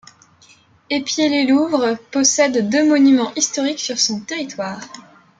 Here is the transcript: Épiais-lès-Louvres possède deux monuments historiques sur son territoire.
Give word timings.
Épiais-lès-Louvres 0.89 1.95
possède 2.11 2.69
deux 2.69 2.89
monuments 2.89 3.31
historiques 3.35 3.77
sur 3.79 3.99
son 3.99 4.19
territoire. 4.21 4.81